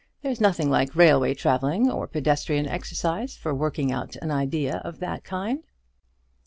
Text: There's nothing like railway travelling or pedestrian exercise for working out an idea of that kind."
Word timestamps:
There's 0.23 0.41
nothing 0.41 0.71
like 0.71 0.95
railway 0.95 1.35
travelling 1.35 1.87
or 1.91 2.07
pedestrian 2.07 2.65
exercise 2.67 3.35
for 3.37 3.53
working 3.53 3.91
out 3.91 4.15
an 4.15 4.31
idea 4.31 4.77
of 4.83 4.97
that 4.97 5.23
kind." 5.23 5.63